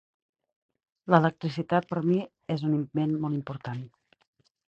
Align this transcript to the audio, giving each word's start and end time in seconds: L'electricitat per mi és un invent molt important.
L'electricitat 1.15 1.87
per 1.91 2.01
mi 2.07 2.17
és 2.55 2.65
un 2.69 2.73
invent 2.79 3.13
molt 3.27 3.39
important. 3.43 3.87